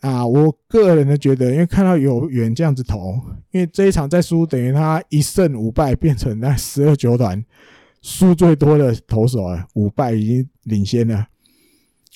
[0.00, 7.44] 啊，我个人的觉得，因为看到有缘这样子投，因为这一场再输，等于他一胜五败，变成那十二九团
[8.00, 11.26] 输最多的投手啊，五败已经领先了。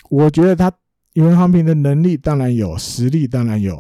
[0.09, 0.73] 我觉得他
[1.13, 3.79] 有人航平的能力当然有，实力当然有。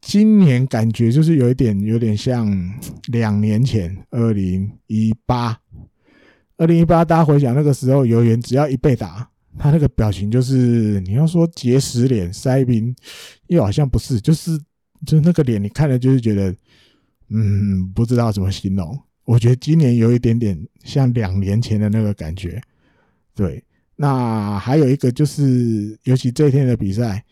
[0.00, 2.52] 今年感觉就是有一点，有点像
[3.12, 5.60] 两年前二零一八，
[6.56, 9.30] 二零一八大家回想那个时候，有缘只要一被打。
[9.58, 12.94] 他那个表情就是，你要说结石脸、塞冰，
[13.48, 14.58] 又好像不是，就是
[15.04, 16.54] 就是那个脸，你看了就是觉得，
[17.28, 18.98] 嗯，不知道怎么形容。
[19.24, 22.60] 我觉得今年有一点点像两年前的那个感觉。
[23.34, 23.62] 对，
[23.96, 27.22] 那还有一个就是，尤其这一天的比赛，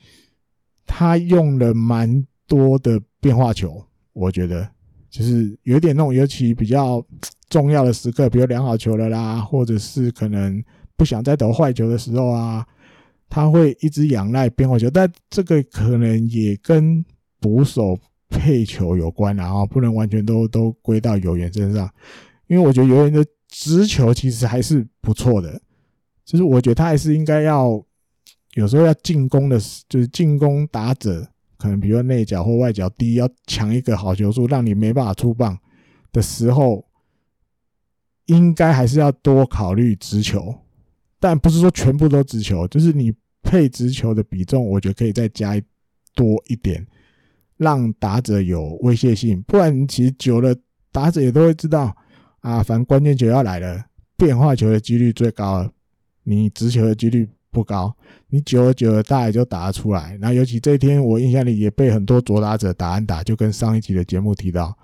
[0.85, 4.71] 他用了蛮多的变化球，我觉得
[5.09, 7.03] 就是有点那种，尤其比较
[7.49, 10.63] 重要的时刻，比如两好球了啦，或者是可能。
[11.01, 12.67] 不想再投坏球的时候啊，
[13.31, 17.03] 他会一直仰赖变化球，但这个可能也跟
[17.41, 21.91] 捕手配球有关啊，不能完全都都归到有缘身上，
[22.49, 25.59] 因为我觉得有缘的直球其实还是不错的，
[26.27, 27.83] 就是我觉得他还是应该要
[28.57, 29.59] 有时候要进攻的，
[29.89, 35.59] 就是进攻打者可能比如内角或外角低，要抢一个好球数，让你没办法出棒
[36.13, 36.85] 的时候，
[38.27, 40.55] 应该还是要多考虑直球。
[41.21, 45.61] 但不是说全部都直球，就是你配直球的比重，我觉得可以再加
[46.15, 46.85] 多一点，
[47.59, 49.43] 让打者有威胁性。
[49.43, 50.57] 不然其实久了，
[50.91, 51.95] 打者也都会知道
[52.41, 53.85] 啊，反正关键球要来了，
[54.17, 55.71] 变化球的几率最高，
[56.25, 57.95] 你直球的几率不高。
[58.29, 60.17] 你久而久了，大概就打得出来。
[60.21, 64.77] 那尤其这一天，我印象里也被很多左打者打安打，就跟上一集的节目提到，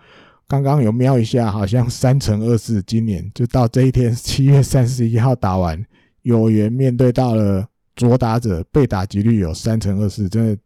[0.46, 5.84] 刚刚有瞄一下，好像三成二四，今年就到这一天七月三十一号打完。
[6.26, 10.58] 有缘面对到了左打者，被打击率有三成二四，真的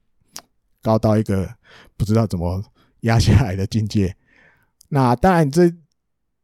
[0.81, 1.47] 高到一个
[1.99, 2.65] 不知道怎么
[3.01, 4.17] 压下来的境界。
[4.89, 5.71] 那当然，这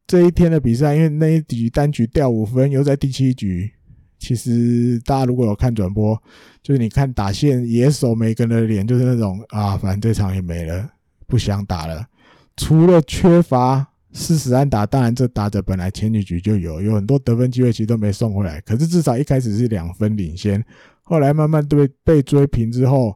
[0.06, 3.72] 这一天的比赛，因为那一局单局掉五分，又在第七局。
[4.18, 6.22] 其实大家如果有看转播，
[6.62, 10.90] 就是你看打线野手每个人的脸，就是那种啊，反正这场也没了，
[11.26, 12.06] 不想打了。
[12.54, 13.94] 除了缺乏。
[14.16, 18.58] 四十安打，当然这打者本来前几局就有，有很多得分机会，其实都没送回来。
[18.62, 20.64] 可是至少一开始是两分领先，
[21.02, 23.14] 后来慢慢被被追平之后，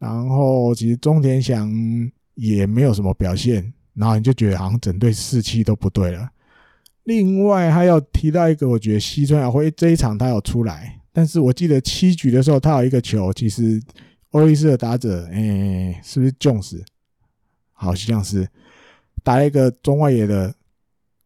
[0.00, 1.70] 然后其实中田翔
[2.34, 6.28] 也没有什么表现，然后你就觉得好像整队士气都不对了。
[7.04, 13.80] 另外还要提到一个，我觉得西村遥辉这一场他有出来，但是我记得七局的时候他有一个球，其实
[14.30, 16.80] 欧力士的打者，哎、是不是 Jones？
[17.72, 18.46] 好像是
[19.22, 20.54] 打了一个中外野的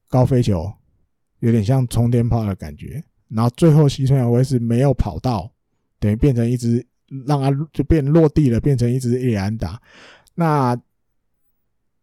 [0.08, 0.72] 高飞球，
[1.40, 3.02] 有点像冲天炮的感觉。
[3.28, 5.50] 然后最后西村遥辉是没有跑到，
[5.98, 6.86] 等于变成一只
[7.26, 9.80] 让他就变落地了，变成一只野安打。
[10.34, 10.78] 那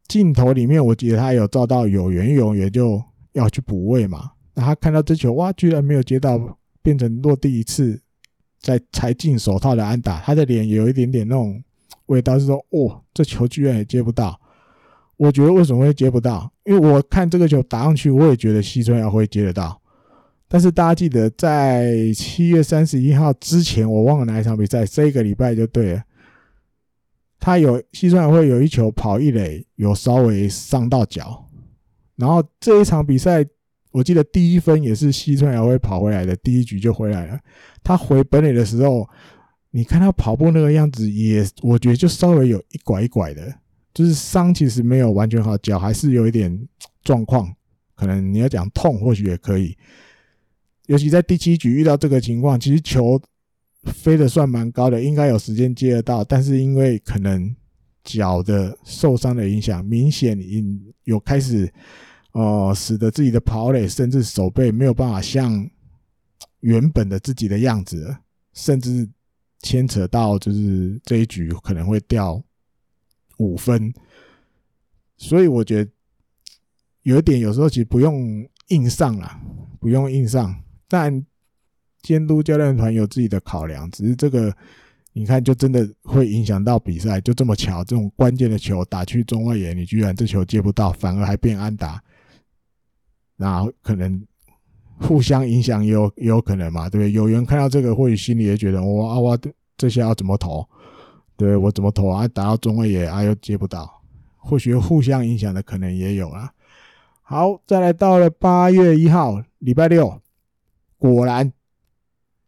[0.08, 3.02] 镜头里面我记得他有照到有缘有缘就
[3.32, 4.32] 要去补位嘛。
[4.54, 8.02] 那他看到这球哇，居然没有接到，变成落地一次
[8.60, 11.64] 再才进手套的安打，他的脸有一点点那种
[12.08, 14.41] 味道，是说哦，这球居然也接不到。
[15.22, 16.52] 我觉得为什么会接不到？
[16.64, 19.80] 因为我看这个球打上去，我也觉得西村遥辉接得到。
[20.48, 26.02] 但是大家记得，在七月三十一号之前，我忘了哪一场比赛，这一个礼拜就对了。
[27.40, 31.46] 他有西村遥辉有一球跑一垒，有稍微伤到脚。
[32.16, 33.46] 然后这一场比赛，
[33.92, 37.40] 我记得第一分也是西村遥辉跑回来的，第一局就回来了。
[37.84, 39.08] 他回本垒的时候，
[39.70, 43.54] 你看他跑步那个样子，也我觉得就稍微有一拐一拐的，
[43.94, 46.68] 就是伤其实没有完全好，脚还是有一点
[47.04, 47.54] 状况。
[47.96, 49.78] 可能你要讲痛，或许也可以。
[50.88, 53.22] 尤其在第七局遇到这个情况，其实球
[53.84, 57.56] 飞得算蛮高的，应该有时间接得到，但是因为可能
[58.04, 60.38] 脚的受伤的影响，明显
[61.04, 61.72] 有开始，
[62.32, 65.70] 呃，使得自己的跑垒甚至手背没有办法像
[66.62, 68.18] 原本的自己的样子，
[68.54, 69.08] 甚至
[69.62, 72.44] 牵扯到就是这一局可能会掉
[73.42, 73.94] 五分，
[75.18, 75.92] 所以我觉得
[77.02, 79.42] 有一点有时候其实不用硬上啦，
[79.80, 80.56] 不用硬上。
[80.88, 81.26] 但
[82.02, 84.56] 监督教练团有自己的考量，只是这个
[85.14, 87.20] 你看，就真的会影响到比赛。
[87.22, 92.02] 就这么巧，这种关键的球打去中外野，你居然这球接不到，反而还变安打，
[93.36, 94.26] 那可能
[95.00, 97.12] 互相影响也有也有可能嘛，对不对？
[97.12, 99.38] 有人看到这个，或许心里也觉得哇哇，
[99.78, 100.68] 这下要怎么投？
[101.42, 102.28] 对，我怎么投啊？
[102.28, 104.04] 打到中外野啊，又接不到，
[104.38, 106.54] 或许互相影响的可能也有啊。
[107.24, 110.22] 好，再来到了八月一号，礼拜六。
[111.00, 111.52] 果然，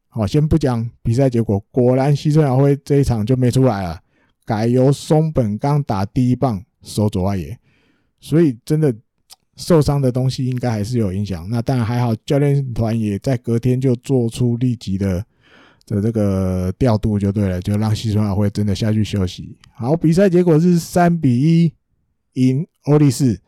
[0.10, 1.60] 好，先不讲比赛结果。
[1.72, 4.00] 果然，西村遥辉这一场就没出来了，
[4.46, 7.58] 改由松本刚打第一棒守左外野。
[8.20, 8.96] 所以，真的
[9.56, 11.50] 受伤的东西应该还是有影响。
[11.50, 15.26] 那当然还好，教练团也在隔天就做出立即的
[15.86, 19.58] 的这个调度，就对了，就让西村遥辉真的下去休息。
[19.74, 21.74] 好，比赛结果是三比一
[22.34, 23.39] 赢欧力士。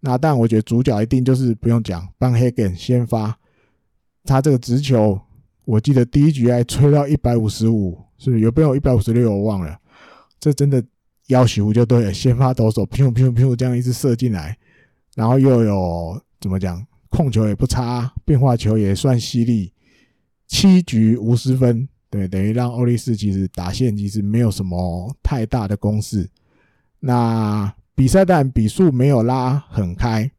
[0.00, 3.36] 那但我觉得主角一定就是不用讲，邦黑根先发。
[4.24, 5.20] 他这个直球，
[5.64, 9.32] 我记得第一局还吹到一百五十五，是不是有没有一百五十六？
[9.32, 9.76] 我忘了。
[10.38, 10.84] 这真的
[11.28, 14.56] 要求就对了，先发投手砰砰砰这样一直射进来，
[15.16, 19.72] 然后又有怎么讲，控球也不差，变化球也算犀利。
[20.46, 26.28] 七局无十分，对，等于让欧力士其实打线其实没有什么太大的攻势。
[27.00, 30.30] 那比赛但比数没有拉很开，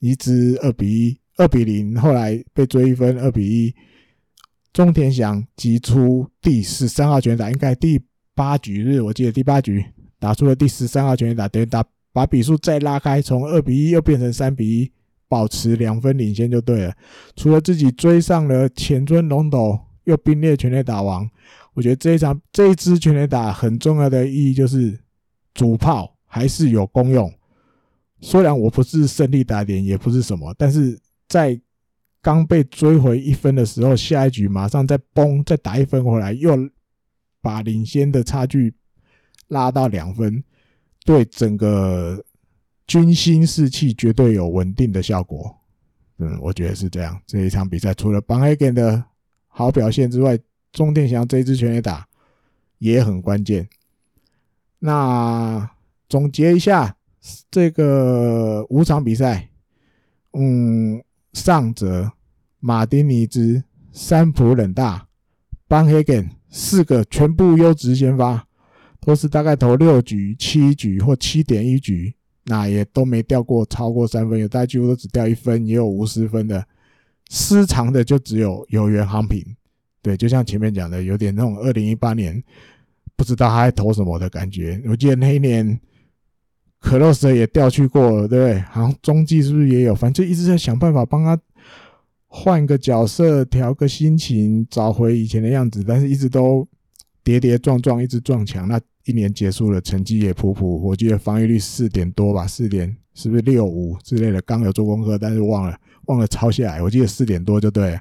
[0.00, 1.18] 一支二比一。
[1.38, 3.74] 二比零，后来被追一分，二比一。
[4.72, 8.00] 中田翔击出第十三号全打，应该第
[8.34, 9.84] 八局日，我记得第八局
[10.18, 14.92] 打出了第十三号全打，等于打把比数再拉开，从二比一又变成三比一，
[15.28, 16.94] 保持两分领先就对了。
[17.34, 21.28] 除了自己追上了前尊龙斗，又并列全垒打王，
[21.74, 24.98] 我觉得这一场这一支全垒打很重要的意义就是
[25.54, 27.32] 主炮还是有功用。
[28.20, 30.98] 虽然我不是胜利打点，也不是什么，但是。
[31.28, 31.60] 在
[32.22, 36.56] 刚被追回一分的时候，下一局马上再崩，再打一分回来，又
[37.42, 38.72] 把领先的差距
[39.48, 40.44] 拉到两分，
[41.04, 42.24] 对整个
[42.86, 45.56] 军心士气绝对有稳定的效果。
[46.18, 47.20] 嗯，我觉得是这样。
[47.26, 49.04] 这一场比赛除了邦黑根的
[49.48, 50.38] 好表现之外，
[50.72, 52.06] 中田翔这一支全垒打
[52.78, 53.68] 也很关键。
[54.78, 55.70] 那
[56.08, 56.96] 总结一下
[57.50, 59.48] 这个五场比赛，
[60.32, 61.02] 嗯。
[61.32, 62.12] 上泽、
[62.60, 63.62] 马丁尼兹、
[63.92, 65.06] 三浦冷大、
[65.68, 68.46] 邦黑根四个全部优质先发，
[69.00, 72.14] 都是大概投六局、七局或七点一局，
[72.46, 76.66] 那也都没掉过超过三分，有大概几乎都只掉一分，也有无失分的，
[77.28, 79.44] 失常的就只有有缘航平。
[80.02, 82.42] 对，就像前面讲的，有点那种二零一八年
[83.16, 84.82] 不知道他在投什么的感觉。
[84.86, 85.78] 我记得那一年。
[86.78, 88.60] 克洛斯也调去过了，对不对？
[88.60, 89.94] 好像中继是不是也有？
[89.94, 91.36] 反正就一直在想办法帮他
[92.26, 95.82] 换个角色，调个心情，找回以前的样子。
[95.82, 96.68] 但是一直都
[97.24, 98.68] 跌跌撞撞，一直撞墙。
[98.68, 100.80] 那一年结束了，成绩也普普。
[100.86, 104.40] 我记得防御率四点多吧，四点是不是六五之类的？
[104.42, 105.76] 刚有做功课，但是忘了。
[106.06, 106.80] 忘了抄下来。
[106.80, 108.00] 我记得四点多就对了，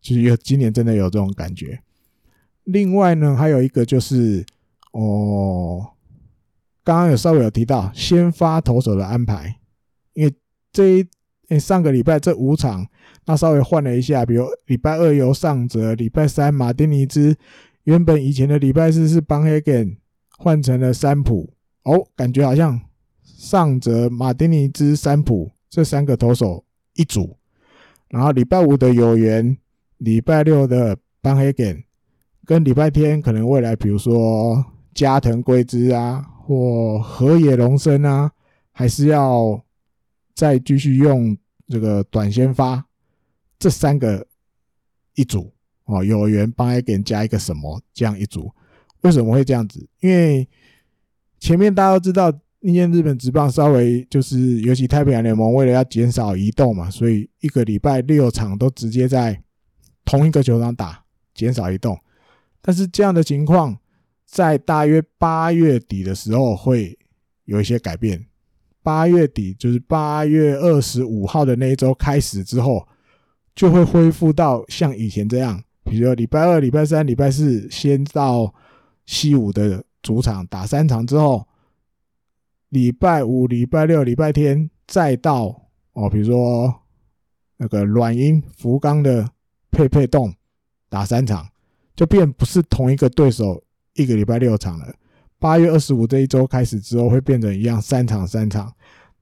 [0.00, 1.78] 就是有今年真的有这种感觉。
[2.64, 4.44] 另外呢，还有一个就是
[4.90, 5.86] 哦，
[6.82, 9.60] 刚刚有稍微有提到先发投手的安排，
[10.14, 10.34] 因为
[10.72, 11.06] 这一、
[11.50, 12.84] 欸、上个礼拜这五场，
[13.26, 17.36] 那稍微换了一下，比如礼拜二由上泽，礼拜三马丁尼兹，
[17.84, 19.96] 原本以前的礼拜四是邦黑根，
[20.36, 21.52] 换成了三浦。
[21.82, 22.80] 哦，感觉好像
[23.22, 26.64] 上泽、马丁尼兹、三浦这三个投手
[26.94, 27.36] 一组，
[28.08, 29.56] 然后礼拜五的有缘，
[29.98, 31.84] 礼拜六的邦黑根，
[32.44, 34.64] 跟礼拜天可能未来比如说
[34.94, 38.32] 加藤圭之啊，或河野龙生啊，
[38.72, 39.64] 还是要
[40.34, 41.36] 再继续用
[41.68, 42.84] 这个短先发，
[43.58, 44.26] 这三个
[45.14, 45.52] 一组。
[45.84, 48.50] 哦，有原邦黑根加一个什么这样一组，
[49.02, 49.86] 为什么会这样子？
[50.00, 50.48] 因为
[51.38, 59.40] 前面大家都知道，因为日本职棒稍微就是，尤其太平洋联盟为了要减少移动嘛，所以一个礼拜六场都直接在
[60.04, 61.96] 同一个球场打，减少移动。
[62.60, 63.78] 但是这样的情况
[64.24, 66.98] 在大约八月底的时候会
[67.44, 68.26] 有一些改变。
[68.82, 72.86] 八月底就是八月二十五号的那一周开始之后，
[73.54, 78.54] 就会恢复到像以前这样，比如说礼拜二、礼拜三、礼拜四先到
[79.06, 79.82] 西武的。
[80.02, 81.48] 主场打三场之后，
[82.68, 86.72] 礼拜五、礼拜六、礼拜天再到哦，比如说
[87.56, 89.28] 那个软银福冈的
[89.72, 90.32] 佩佩洞
[90.88, 91.48] 打三场，
[91.96, 93.60] 就变不是同一个对手
[93.94, 94.94] 一个礼拜六场了。
[95.40, 98.72] 八月二十五这一周开始之后，会变成一样三场三场。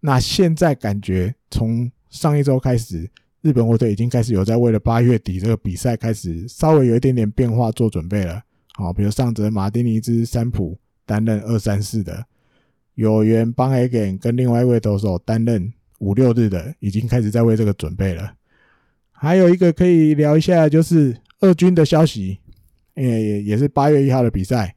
[0.01, 3.11] 那现在感觉从上一周开始，
[3.41, 8.43] 日本火腿已经开始有在为了八月底这个比赛开始稍微有一点点变化做准备了。
[8.77, 12.27] 好，比如上泽、马丁尼兹、三浦担任二三四的，
[12.95, 18.35] 有原邦黑根跟另外一位投手担任五六日的，已经开始在为这个准备了。
[19.13, 22.39] 还有一个可以聊一下，就是二军的消息，
[22.95, 24.75] 也也是八月一号的比赛，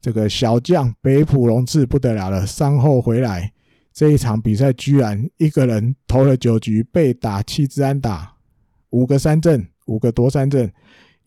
[0.00, 3.52] 这个小将北浦龙次不得了了，伤后回来
[3.92, 8.34] 这一场比赛，居然一个人投了九局，被打七支安打，
[8.88, 10.72] 五个三振，五个夺三振。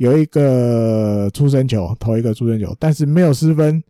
[0.01, 3.83] 有一个出生球，投一个出生球，但是没有失分。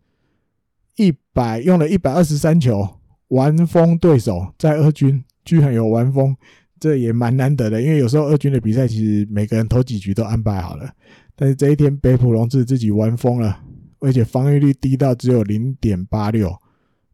[0.96, 2.86] 一百用了一百二十三球，
[3.28, 6.36] 完封对手，在二军居然有完封，
[6.78, 7.80] 这也蛮难得的。
[7.80, 10.92] 因为有时候二军的比赛，其实每个人投几局都安排好了，
[11.34, 13.62] 但是这一天北浦龙志自己完封了，
[14.00, 16.54] 而且防御率低到只有零点八六。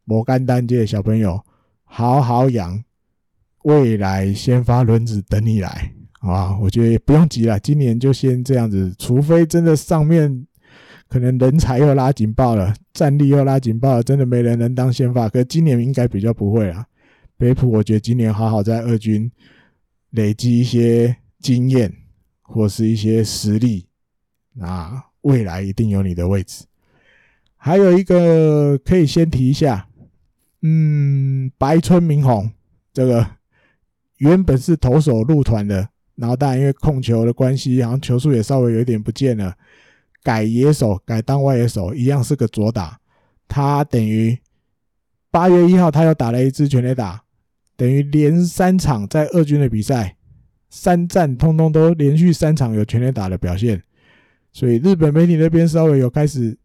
[0.03, 1.40] 摩干单界小朋友，
[1.84, 2.82] 好好养，
[3.62, 5.92] 未来先发轮子等你来。
[6.21, 10.47] 啊，我觉得也不用急了，今年就先这样子，除非真的上面
[11.09, 15.29] 可能人才又拉警报了，战力又拉警报了，真的没人能当先发。
[15.29, 16.85] 可今年应该比较不会啊。
[17.37, 19.31] 北浦，我觉得今年好好在二军
[20.11, 21.95] 累积一些经验
[22.43, 23.87] 或是一些实力，
[24.55, 26.64] 那未来一定有你的位置。
[27.57, 29.89] 还有一个可以先提一下，
[30.62, 32.51] 嗯，白村明宏
[32.93, 33.25] 这个
[34.16, 35.89] 原本是投手入团的。
[36.21, 39.55] 然后当然因为控球的关系，然后球速也稍微有一点不见了，
[40.25, 42.99] 改野手，改当外野手，一样是个左打。
[43.47, 44.37] 他等于
[45.31, 47.23] 八月一号他又打了一支全垒打，
[47.77, 50.16] 等于连三场在二军的比赛，
[50.69, 53.85] 三战通通都连续三场有全垒打的表现。
[54.53, 56.59] 所以日本媒体那边稍微有开始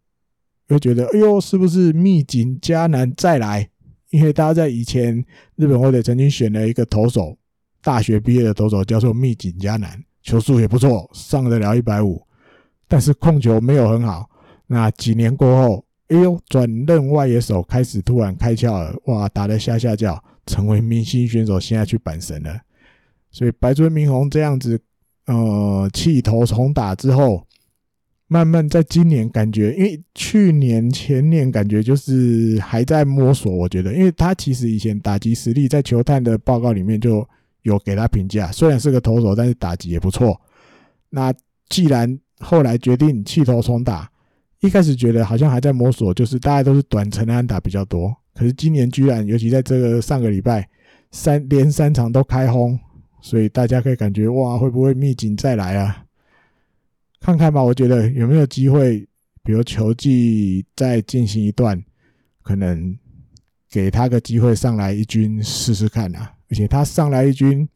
[0.69, 3.69] 又觉得，哎呦，是不是秘井嘉南再来？
[4.09, 5.23] 因为大家在以前
[5.57, 7.37] 日本或者曾经选了一个投手。
[7.83, 12.25] 大学毕业的投手叫做密井嘉男，球速也不错，上得了一百五，
[12.87, 14.29] 但是控球没有很好。
[14.65, 22.57] 那几年过后，哎呦，转任外野手，开始突然开窍了，哇，打得吓吓叫，成为明星选手，现在去板神了。
[23.29, 24.79] 所以白村明宏这样子，
[25.25, 27.45] 呃，弃投重打之后，
[28.27, 37.27] 慢慢在今年感觉，因为去年前年感觉就是还在摸索，我觉得，因为他其实以前打击实力在球探的报告里面就。
[37.63, 40.39] 有给他评价，虽然是个投手，但是打击也不错。
[41.09, 41.33] 那
[41.67, 44.09] 既然后来决定弃投重打，
[44.59, 48.15] 一开始觉得好像还在摸索，就是大家都是短程的安打比较多。
[48.33, 50.67] 可是今年居然，尤其在这个上个礼拜
[51.11, 52.79] 三连三场都开轰，
[53.21, 56.05] 所以大家可以感觉哇，会不会秘境再来啊？
[57.19, 59.07] 看看吧，我觉得有没有机会，
[59.43, 61.81] 比如球季再进行一段，
[62.41, 62.97] 可能
[63.69, 66.32] 给他个机会上来一军试试看啊。
[66.49, 67.67] 而且他上来一军，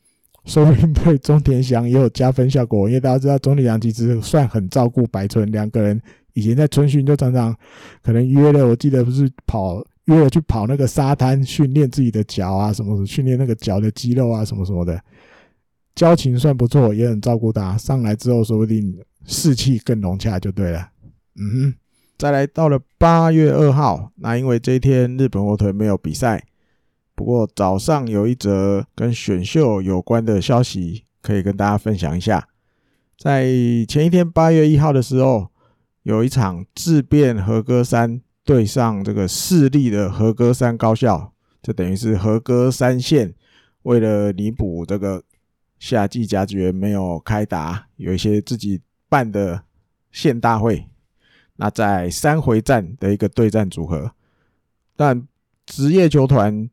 [0.45, 2.87] 说不定对中田翔也有加分效果。
[2.87, 6.01] 因为大家知道中田翔其实算很照顾白村两个人，
[6.33, 7.55] 以前在春训就常常
[8.01, 15.01] 可能约了，我记得不是跑约了去跑那个沙滩训练自己的脚啊什么的，训练那个脚的肌肉啊什么什么的。
[15.95, 17.75] 交情算不错，也很照顾他。
[17.75, 18.95] 上来之后，说不定
[19.25, 20.87] 士气更融洽就对了。
[21.35, 21.73] 嗯哼，
[22.19, 26.43] 再来到了八月二号，那因为这一天日本火腿没有比赛，
[27.17, 32.47] 不过早上有一则跟选秀有关的消息可以跟大家分享一下。
[33.17, 33.47] 在
[33.87, 35.49] 前一天八月一号的时候，
[36.03, 43.33] 有一场智辩和歌山对上这个势力的和歌山高校，这等于是和歌山县
[43.81, 45.23] 为了弥补这个。
[45.79, 49.61] 夏季甲子园没有开打，有一些自己办的
[50.11, 50.87] 县大会。
[51.57, 54.11] 那在三回战的一个对战组合，
[54.95, 55.27] 但
[55.67, 56.67] 职业球团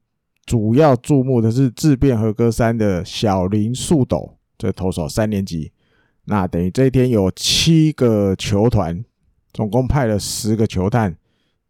[0.45, 5.73] 主要注目的是质变和歌山的小林树斗这投手三年级。
[6.27, 9.05] 那等于这一天有七个球团，
[9.53, 11.17] 总共派了十个球探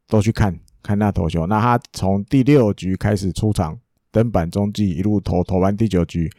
[0.08, 1.46] 都去看看那投球。
[1.46, 3.78] 那他从第六局开始出场
[4.10, 6.30] 登板中继，一路投投完第九局。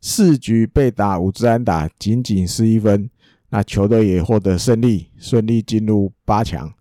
[0.00, 3.10] 四局被打五支安打，仅仅失一分。
[3.50, 6.72] 那球队也获得胜利，顺利进入八强。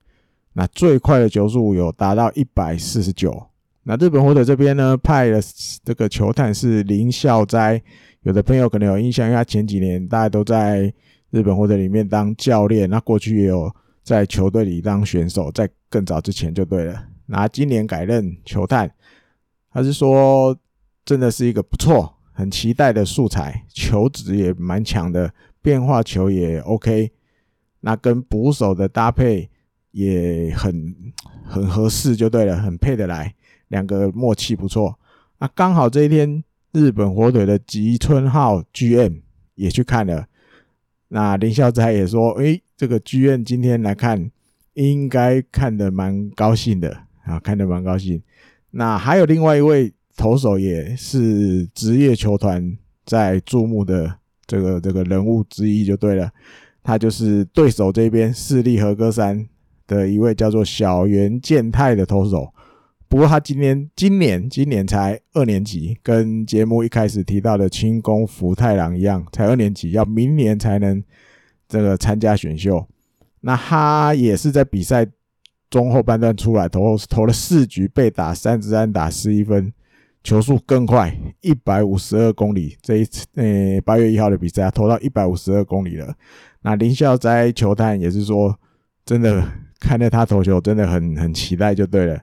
[0.54, 3.48] 那最快的球速有达到一百四十九。
[3.84, 5.40] 那日本火腿这边呢，派了
[5.84, 7.82] 这个球探是林孝哉。
[8.24, 10.94] 有的朋友可能有印象，因为他前几年大家都在
[11.32, 13.74] 日本火腿里面当教练，那过去也有
[14.04, 17.06] 在球队里当选手，在更早之前就对了。
[17.26, 18.92] 那今年改任球探，
[19.72, 20.58] 他是说
[21.06, 22.16] 真的是一个不错。
[22.32, 25.30] 很期待的素材，球质也蛮强的，
[25.62, 27.12] 变化球也 OK，
[27.82, 29.50] 那跟捕手的搭配
[29.92, 30.96] 也很
[31.44, 33.36] 很合适，就对了，很配得来，
[33.70, 35.00] 两个默契不错。
[35.40, 36.44] 那刚好这一天，
[36.74, 39.22] 日本火腿的吉村浩 GM
[39.56, 40.28] 也去看了，
[41.08, 44.30] 那林孝哉也说，诶、这个 GM 今天来看，
[44.74, 48.22] 应该看得蛮高兴的啊，看得蛮高兴。
[48.72, 49.92] 那还有另外一位。
[50.18, 54.14] 投手也是职业球团在注目的
[54.46, 56.30] 这个这个人物之一，就对了。
[56.84, 59.48] 他就是对手这边势力和歌山
[59.88, 62.54] 的一位叫做小原健太的投手。
[63.10, 71.04] 不过他今年今年今年才二年级，跟节目一开始提到的清宫福太郎一样，才二年级，要明年才能
[71.68, 72.88] 这个参加选秀。
[73.42, 75.08] 那他也是在比赛
[75.70, 79.74] 中后半段出来投投了四局，被打三支安打十一分。
[80.22, 82.76] 球速更快，一百五十二公里。
[82.82, 86.14] 这一次，呃，八月一号的比赛啊，投到一百五十二公里了。
[86.62, 88.54] 那林孝哉球探也是说，
[89.06, 89.42] 真的
[89.80, 92.20] 看着他投球，真的很很期待，就对了。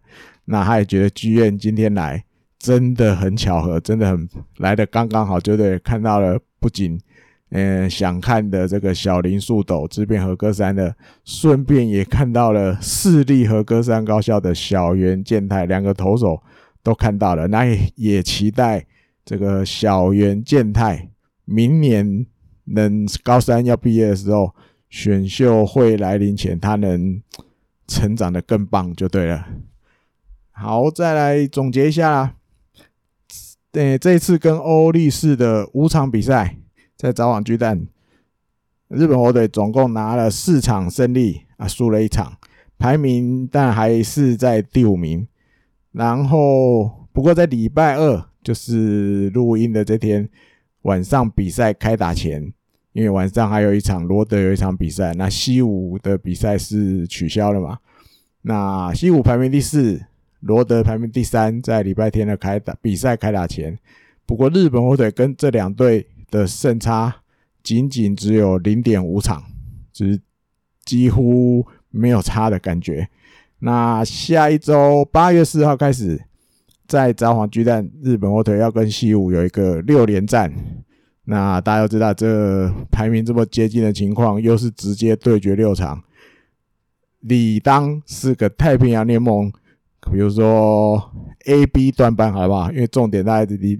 [0.46, 2.24] 那他也觉得剧院今天来
[2.58, 5.78] 真的很巧合，真的很来的刚刚好，就对。
[5.80, 6.98] 看到了不仅，
[7.50, 16.42] 呃，想看的这个小林树斗之变和歌山的，顺便也看到了市立和歌山高校的小原健太两个投手。
[16.82, 18.86] 都看到了，那也也期待
[19.24, 21.10] 这个小原健太
[21.44, 22.24] 明年
[22.66, 24.54] 能高三要毕业的时候，
[24.88, 27.20] 选秀会来临前，他能
[27.88, 29.44] 成长得更棒就对了。
[30.58, 32.34] 好，再来总结一下啦。
[33.70, 36.56] 对，这次跟欧力士的五场比赛，
[36.96, 37.86] 在早晚巨蛋，
[38.88, 42.38] 日本火腿总共拿了四场胜利啊，输了一场，
[42.78, 45.28] 排名但还是在第五名。
[45.92, 50.26] 然后，不过在礼拜二，就是录音的这天
[50.82, 52.50] 晚上比赛开打前，
[52.94, 57.78] 因为晚上还有一场罗德有一场比赛，那西武的比赛是取消了嘛？
[58.40, 60.02] 那西武排名第四，
[60.40, 63.78] 罗德排名第三，在礼拜天的开打比赛开打前，
[64.24, 67.14] 不过日本火腿跟这两队的胜差
[67.62, 69.42] 仅仅只有零点五场，
[69.92, 70.20] 只
[70.84, 73.08] 几乎没有差的感觉。
[73.60, 76.22] 那下一周八月四号开始，
[76.86, 80.52] 在札幌巨蛋，日本火腿要跟西武有一个六连战。
[81.24, 86.00] 那大家都知道，这排名这么接近的情况，又是直接对决六场，
[87.20, 89.52] 理当是个太平洋联盟。
[90.12, 91.10] 比如说
[91.46, 92.70] A、B 段班，好不好？
[92.72, 93.78] 因为重点大概是第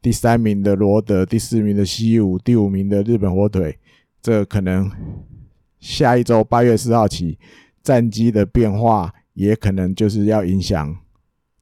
[0.00, 3.78] 第三名的罗德，第四名的西武，第五名的日本火腿。
[4.22, 4.90] 这可能
[5.80, 7.38] 下一周八月四号起。
[7.82, 10.96] 战机的变化也可能就是要影响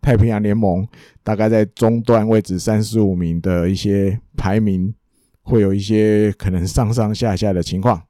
[0.01, 0.87] 太平洋联盟，
[1.25, 4.95] 大概在中段位置三十五名的一些排名，
[5.43, 8.01] 会有一些可能上上下下的情况。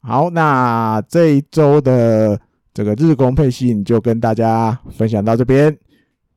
[0.00, 2.40] 好，那这一周的
[2.80, 5.76] 这个日工配信就跟大家分享到这边，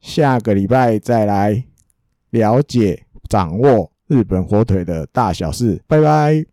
[0.01, 1.63] 下个礼拜再来
[2.31, 6.43] 了解掌握日本火腿的大小事，拜拜。